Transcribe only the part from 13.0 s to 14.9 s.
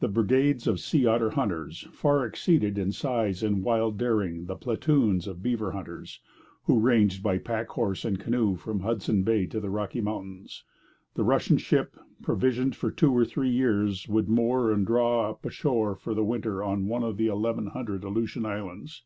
or three years, would moor and